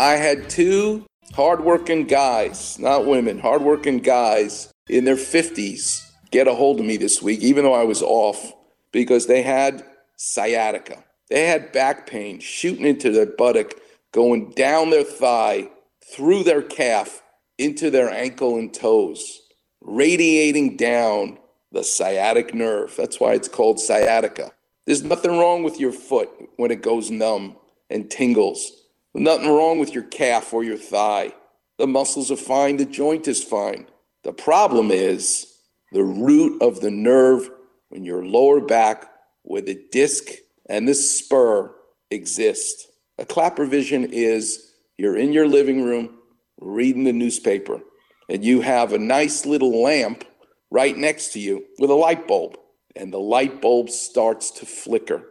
I 0.00 0.16
had 0.16 0.48
two 0.48 1.04
hardworking 1.34 2.06
guys, 2.06 2.78
not 2.78 3.04
women, 3.04 3.38
hardworking 3.38 3.98
guys 3.98 4.72
in 4.88 5.04
their 5.04 5.14
50s 5.14 6.10
get 6.30 6.48
a 6.48 6.54
hold 6.54 6.80
of 6.80 6.86
me 6.86 6.96
this 6.96 7.20
week, 7.20 7.40
even 7.40 7.64
though 7.64 7.74
I 7.74 7.84
was 7.84 8.00
off, 8.00 8.50
because 8.92 9.26
they 9.26 9.42
had 9.42 9.84
sciatica. 10.16 11.04
They 11.28 11.48
had 11.48 11.70
back 11.72 12.06
pain 12.06 12.40
shooting 12.40 12.86
into 12.86 13.10
their 13.10 13.26
buttock, 13.26 13.74
going 14.10 14.52
down 14.52 14.88
their 14.88 15.04
thigh, 15.04 15.68
through 16.02 16.44
their 16.44 16.62
calf, 16.62 17.22
into 17.58 17.90
their 17.90 18.08
ankle 18.08 18.56
and 18.56 18.72
toes, 18.72 19.42
radiating 19.82 20.78
down 20.78 21.36
the 21.72 21.84
sciatic 21.84 22.54
nerve. 22.54 22.94
That's 22.96 23.20
why 23.20 23.34
it's 23.34 23.48
called 23.48 23.78
sciatica. 23.78 24.52
There's 24.86 25.02
nothing 25.02 25.32
wrong 25.32 25.62
with 25.62 25.78
your 25.78 25.92
foot 25.92 26.30
when 26.56 26.70
it 26.70 26.80
goes 26.80 27.10
numb 27.10 27.56
and 27.90 28.10
tingles. 28.10 28.79
Nothing 29.14 29.48
wrong 29.48 29.78
with 29.78 29.92
your 29.92 30.04
calf 30.04 30.52
or 30.52 30.62
your 30.62 30.76
thigh. 30.76 31.32
The 31.78 31.86
muscles 31.86 32.30
are 32.30 32.36
fine, 32.36 32.76
the 32.76 32.84
joint 32.84 33.26
is 33.26 33.42
fine. 33.42 33.86
The 34.22 34.32
problem 34.32 34.90
is 34.90 35.46
the 35.92 36.04
root 36.04 36.60
of 36.62 36.80
the 36.80 36.90
nerve 36.90 37.50
in 37.90 38.04
your 38.04 38.24
lower 38.24 38.60
back 38.60 39.10
where 39.42 39.62
the 39.62 39.80
disc 39.90 40.28
and 40.68 40.86
the 40.86 40.94
spur 40.94 41.74
exist. 42.10 42.86
A 43.18 43.24
Klapper 43.24 43.66
vision 43.66 44.04
is 44.12 44.72
you're 44.98 45.16
in 45.16 45.32
your 45.32 45.48
living 45.48 45.82
room 45.84 46.18
reading 46.60 47.04
the 47.04 47.12
newspaper 47.12 47.80
and 48.28 48.44
you 48.44 48.60
have 48.60 48.92
a 48.92 48.98
nice 48.98 49.46
little 49.46 49.82
lamp 49.82 50.24
right 50.70 50.96
next 50.96 51.32
to 51.32 51.40
you 51.40 51.64
with 51.78 51.90
a 51.90 51.94
light 51.94 52.28
bulb 52.28 52.56
and 52.94 53.12
the 53.12 53.18
light 53.18 53.60
bulb 53.60 53.90
starts 53.90 54.50
to 54.52 54.66
flicker. 54.66 55.24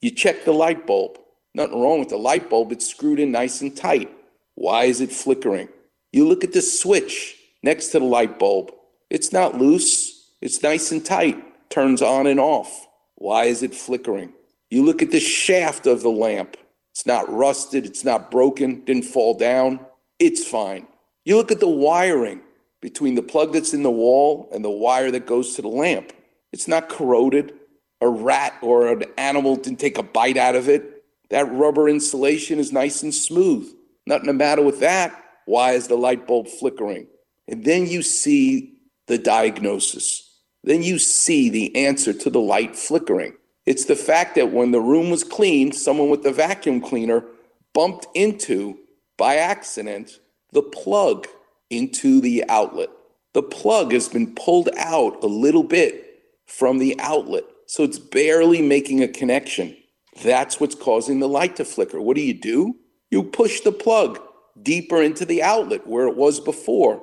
You 0.00 0.10
check 0.10 0.44
the 0.44 0.52
light 0.52 0.86
bulb. 0.86 1.18
Nothing 1.56 1.80
wrong 1.80 2.00
with 2.00 2.10
the 2.10 2.18
light 2.18 2.50
bulb, 2.50 2.70
it's 2.70 2.86
screwed 2.86 3.18
in 3.18 3.32
nice 3.32 3.62
and 3.62 3.74
tight. 3.74 4.12
Why 4.56 4.84
is 4.84 5.00
it 5.00 5.10
flickering? 5.10 5.70
You 6.12 6.28
look 6.28 6.44
at 6.44 6.52
the 6.52 6.60
switch 6.60 7.34
next 7.62 7.88
to 7.88 7.98
the 7.98 8.04
light 8.04 8.38
bulb. 8.38 8.72
It's 9.08 9.32
not 9.32 9.56
loose, 9.56 10.32
it's 10.42 10.62
nice 10.62 10.92
and 10.92 11.02
tight, 11.02 11.42
turns 11.70 12.02
on 12.02 12.26
and 12.26 12.38
off. 12.38 12.86
Why 13.14 13.44
is 13.44 13.62
it 13.62 13.74
flickering? 13.74 14.34
You 14.68 14.84
look 14.84 15.00
at 15.00 15.12
the 15.12 15.18
shaft 15.18 15.86
of 15.86 16.02
the 16.02 16.10
lamp. 16.10 16.58
It's 16.92 17.06
not 17.06 17.32
rusted, 17.32 17.86
it's 17.86 18.04
not 18.04 18.30
broken, 18.30 18.84
didn't 18.84 19.04
fall 19.04 19.32
down. 19.32 19.80
It's 20.18 20.46
fine. 20.46 20.86
You 21.24 21.36
look 21.36 21.50
at 21.50 21.60
the 21.60 21.68
wiring 21.68 22.42
between 22.82 23.14
the 23.14 23.22
plug 23.22 23.54
that's 23.54 23.72
in 23.72 23.82
the 23.82 23.90
wall 23.90 24.50
and 24.52 24.62
the 24.62 24.68
wire 24.68 25.10
that 25.10 25.24
goes 25.24 25.54
to 25.54 25.62
the 25.62 25.68
lamp. 25.68 26.12
It's 26.52 26.68
not 26.68 26.90
corroded. 26.90 27.54
A 28.02 28.08
rat 28.08 28.52
or 28.60 28.88
an 28.88 29.04
animal 29.16 29.56
didn't 29.56 29.80
take 29.80 29.96
a 29.96 30.02
bite 30.02 30.36
out 30.36 30.54
of 30.54 30.68
it. 30.68 30.95
That 31.30 31.50
rubber 31.52 31.88
insulation 31.88 32.58
is 32.58 32.72
nice 32.72 33.02
and 33.02 33.14
smooth. 33.14 33.72
Nothing 34.06 34.26
the 34.26 34.32
matter 34.32 34.62
with 34.62 34.80
that. 34.80 35.24
Why 35.46 35.72
is 35.72 35.88
the 35.88 35.96
light 35.96 36.26
bulb 36.26 36.48
flickering? 36.48 37.06
And 37.48 37.64
then 37.64 37.86
you 37.86 38.02
see 38.02 38.78
the 39.06 39.18
diagnosis. 39.18 40.22
Then 40.64 40.82
you 40.82 40.98
see 40.98 41.48
the 41.48 41.74
answer 41.76 42.12
to 42.12 42.30
the 42.30 42.40
light 42.40 42.76
flickering. 42.76 43.34
It's 43.64 43.84
the 43.84 43.96
fact 43.96 44.34
that 44.36 44.52
when 44.52 44.70
the 44.70 44.80
room 44.80 45.10
was 45.10 45.24
cleaned, 45.24 45.74
someone 45.74 46.08
with 46.08 46.22
the 46.22 46.32
vacuum 46.32 46.80
cleaner 46.80 47.24
bumped 47.72 48.06
into, 48.14 48.78
by 49.16 49.36
accident, 49.36 50.18
the 50.52 50.62
plug 50.62 51.26
into 51.70 52.20
the 52.20 52.44
outlet. 52.48 52.88
The 53.32 53.42
plug 53.42 53.92
has 53.92 54.08
been 54.08 54.34
pulled 54.34 54.70
out 54.76 55.22
a 55.22 55.26
little 55.26 55.64
bit 55.64 56.22
from 56.46 56.78
the 56.78 56.98
outlet, 57.00 57.44
so 57.66 57.82
it's 57.82 57.98
barely 57.98 58.62
making 58.62 59.02
a 59.02 59.08
connection. 59.08 59.76
That's 60.22 60.60
what's 60.60 60.74
causing 60.74 61.20
the 61.20 61.28
light 61.28 61.56
to 61.56 61.64
flicker. 61.64 62.00
What 62.00 62.16
do 62.16 62.22
you 62.22 62.34
do? 62.34 62.76
You 63.10 63.22
push 63.22 63.60
the 63.60 63.72
plug 63.72 64.20
deeper 64.62 65.02
into 65.02 65.24
the 65.24 65.42
outlet 65.42 65.86
where 65.86 66.06
it 66.06 66.16
was 66.16 66.40
before. 66.40 67.02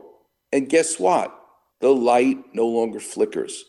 And 0.52 0.70
guess 0.70 1.00
what? 1.00 1.36
The 1.82 1.90
light 1.90 2.38
no 2.54 2.68
longer 2.68 3.00
flickers. 3.00 3.66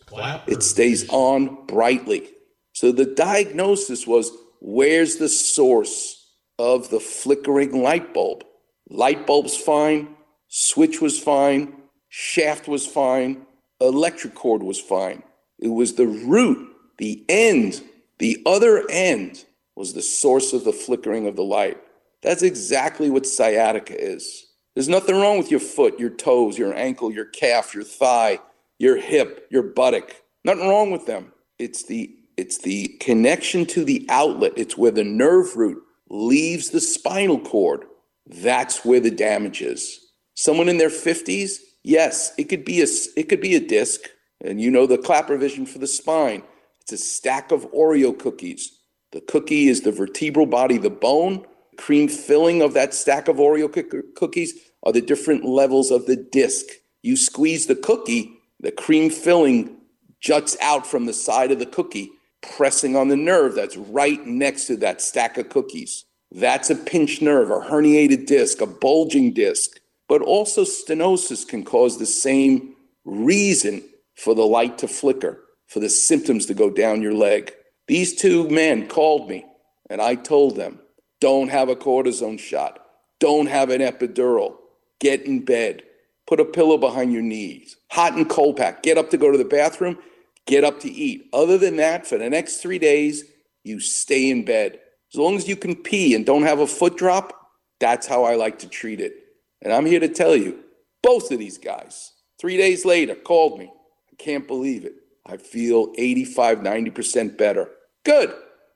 It 0.46 0.62
stays 0.62 1.08
on 1.08 1.66
brightly. 1.66 2.30
So 2.72 2.92
the 2.92 3.06
diagnosis 3.06 4.06
was 4.06 4.30
where's 4.60 5.16
the 5.16 5.28
source 5.28 6.20
of 6.58 6.90
the 6.90 7.00
flickering 7.00 7.82
light 7.82 8.14
bulb? 8.14 8.44
Light 8.88 9.26
bulb's 9.26 9.56
fine, 9.56 10.16
switch 10.48 11.00
was 11.00 11.18
fine, 11.18 11.74
shaft 12.08 12.68
was 12.68 12.86
fine, 12.86 13.46
electric 13.80 14.34
cord 14.34 14.62
was 14.62 14.80
fine. 14.80 15.22
It 15.58 15.68
was 15.68 15.94
the 15.94 16.06
root, 16.06 16.68
the 16.98 17.24
end 17.28 17.82
the 18.18 18.42
other 18.46 18.84
end 18.88 19.44
was 19.76 19.92
the 19.92 20.02
source 20.02 20.52
of 20.52 20.64
the 20.64 20.72
flickering 20.72 21.26
of 21.26 21.36
the 21.36 21.42
light. 21.42 21.78
That's 22.22 22.42
exactly 22.42 23.10
what 23.10 23.26
sciatica 23.26 23.94
is. 24.00 24.46
There's 24.74 24.88
nothing 24.88 25.16
wrong 25.16 25.38
with 25.38 25.50
your 25.50 25.60
foot, 25.60 26.00
your 26.00 26.10
toes, 26.10 26.58
your 26.58 26.74
ankle, 26.74 27.12
your 27.12 27.26
calf, 27.26 27.74
your 27.74 27.84
thigh, 27.84 28.40
your 28.78 28.96
hip, 28.96 29.46
your 29.50 29.62
buttock. 29.62 30.10
Nothing 30.44 30.68
wrong 30.68 30.90
with 30.90 31.06
them. 31.06 31.32
It's 31.58 31.84
the 31.84 32.14
it's 32.36 32.58
the 32.58 32.88
connection 33.00 33.64
to 33.66 33.84
the 33.84 34.04
outlet. 34.08 34.54
It's 34.56 34.76
where 34.76 34.90
the 34.90 35.04
nerve 35.04 35.54
root 35.56 35.80
leaves 36.08 36.70
the 36.70 36.80
spinal 36.80 37.38
cord. 37.38 37.84
That's 38.26 38.84
where 38.84 39.00
the 39.00 39.10
damage 39.10 39.62
is. 39.62 40.00
Someone 40.34 40.68
in 40.68 40.78
their 40.78 40.90
50s, 40.90 41.58
yes, 41.84 42.32
it 42.36 42.44
could 42.44 42.64
be 42.64 42.82
a 42.82 42.86
it 43.16 43.28
could 43.28 43.40
be 43.40 43.54
a 43.54 43.60
disc, 43.60 44.00
and 44.40 44.60
you 44.60 44.70
know 44.70 44.86
the 44.86 44.98
Klapper 44.98 45.36
vision 45.36 45.66
for 45.66 45.78
the 45.78 45.86
spine. 45.86 46.42
It's 46.84 46.92
a 46.92 46.98
stack 46.98 47.50
of 47.50 47.70
Oreo 47.72 48.16
cookies. 48.18 48.78
The 49.12 49.22
cookie 49.22 49.68
is 49.68 49.80
the 49.80 49.92
vertebral 49.92 50.44
body, 50.44 50.76
the 50.76 50.90
bone. 50.90 51.46
Cream 51.78 52.08
filling 52.08 52.60
of 52.60 52.74
that 52.74 52.92
stack 52.92 53.26
of 53.26 53.36
Oreo 53.36 53.72
cookies 54.14 54.52
are 54.82 54.92
the 54.92 55.00
different 55.00 55.46
levels 55.46 55.90
of 55.90 56.04
the 56.04 56.16
disc. 56.16 56.66
You 57.02 57.16
squeeze 57.16 57.66
the 57.66 57.74
cookie, 57.74 58.38
the 58.60 58.70
cream 58.70 59.08
filling 59.08 59.78
juts 60.20 60.58
out 60.60 60.86
from 60.86 61.06
the 61.06 61.14
side 61.14 61.50
of 61.52 61.58
the 61.58 61.64
cookie, 61.64 62.10
pressing 62.42 62.96
on 62.96 63.08
the 63.08 63.16
nerve 63.16 63.54
that's 63.54 63.78
right 63.78 64.24
next 64.26 64.66
to 64.66 64.76
that 64.76 65.00
stack 65.00 65.38
of 65.38 65.48
cookies. 65.48 66.04
That's 66.32 66.68
a 66.68 66.76
pinched 66.76 67.22
nerve, 67.22 67.50
a 67.50 67.60
herniated 67.60 68.26
disc, 68.26 68.60
a 68.60 68.66
bulging 68.66 69.32
disc. 69.32 69.80
But 70.06 70.20
also, 70.20 70.64
stenosis 70.64 71.48
can 71.48 71.64
cause 71.64 71.98
the 71.98 72.04
same 72.04 72.76
reason 73.06 73.82
for 74.16 74.34
the 74.34 74.46
light 74.46 74.76
to 74.78 74.88
flicker 74.88 75.43
for 75.66 75.80
the 75.80 75.88
symptoms 75.88 76.46
to 76.46 76.54
go 76.54 76.70
down 76.70 77.02
your 77.02 77.14
leg. 77.14 77.52
These 77.86 78.14
two 78.14 78.48
men 78.48 78.88
called 78.88 79.28
me 79.28 79.44
and 79.90 80.00
I 80.00 80.14
told 80.14 80.56
them, 80.56 80.80
don't 81.20 81.48
have 81.48 81.68
a 81.68 81.76
cortisone 81.76 82.38
shot, 82.38 82.84
don't 83.20 83.46
have 83.46 83.70
an 83.70 83.80
epidural, 83.80 84.56
get 85.00 85.22
in 85.22 85.44
bed, 85.44 85.82
put 86.26 86.40
a 86.40 86.44
pillow 86.44 86.78
behind 86.78 87.12
your 87.12 87.22
knees, 87.22 87.76
hot 87.90 88.14
and 88.14 88.28
cold 88.28 88.56
pack, 88.56 88.82
get 88.82 88.98
up 88.98 89.10
to 89.10 89.16
go 89.16 89.30
to 89.30 89.38
the 89.38 89.44
bathroom, 89.44 89.98
get 90.46 90.64
up 90.64 90.80
to 90.80 90.90
eat. 90.90 91.28
Other 91.32 91.58
than 91.58 91.76
that, 91.76 92.06
for 92.06 92.18
the 92.18 92.30
next 92.30 92.58
three 92.58 92.78
days, 92.78 93.24
you 93.62 93.80
stay 93.80 94.30
in 94.30 94.44
bed. 94.44 94.78
As 95.12 95.18
long 95.18 95.36
as 95.36 95.48
you 95.48 95.56
can 95.56 95.76
pee 95.76 96.14
and 96.14 96.26
don't 96.26 96.42
have 96.42 96.60
a 96.60 96.66
foot 96.66 96.96
drop, 96.96 97.32
that's 97.80 98.06
how 98.06 98.24
I 98.24 98.36
like 98.36 98.58
to 98.60 98.68
treat 98.68 99.00
it. 99.00 99.14
And 99.62 99.72
I'm 99.72 99.86
here 99.86 100.00
to 100.00 100.08
tell 100.08 100.36
you, 100.36 100.60
both 101.02 101.30
of 101.30 101.38
these 101.38 101.58
guys, 101.58 102.12
three 102.40 102.56
days 102.56 102.84
later, 102.84 103.14
called 103.14 103.58
me. 103.58 103.70
I 104.12 104.16
can't 104.16 104.46
believe 104.46 104.84
it. 104.84 104.94
I 105.26 105.36
feel 105.36 105.92
85, 105.96 106.58
90% 106.58 107.36
better. 107.38 107.70
Good. 108.04 108.34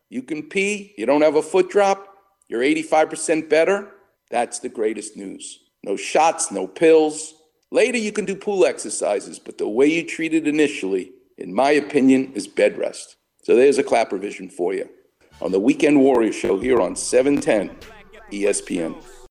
You 0.09 0.23
can 0.23 0.43
pee, 0.43 0.95
you 0.97 1.05
don't 1.05 1.21
have 1.21 1.37
a 1.37 1.43
foot 1.43 1.69
drop, 1.69 2.15
you're 2.49 2.63
85% 2.63 3.51
better. 3.51 3.91
That's 4.31 4.59
the 4.59 4.71
greatest 4.71 5.17
news. 5.17 5.61
No 5.83 5.97
shots, 5.97 6.51
no 6.51 6.67
pills. 6.67 7.35
Later, 7.71 7.99
you 7.99 8.13
can 8.13 8.25
do 8.25 8.35
pool 8.35 8.65
exercises, 8.65 9.39
but 9.39 9.59
the 9.59 9.69
way 9.69 9.87
you 9.87 10.07
treat 10.07 10.33
it 10.33 10.49
initially, 10.49 11.13
in 11.37 11.55
my 11.55 11.73
opinion, 11.73 12.33
is 12.35 12.47
bed 12.47 12.79
rest. 12.79 13.17
So 13.43 13.55
there's 13.55 13.79
a 13.79 13.83
Klapper 13.83 14.17
vision 14.17 14.49
for 14.49 14.73
you 14.73 14.89
on 15.41 15.53
the 15.53 15.61
Weekend 15.61 16.01
Warrior 16.01 16.33
Show 16.33 16.59
here 16.59 16.81
on 16.81 16.97
710 16.97 17.77
ESPN. 18.33 18.97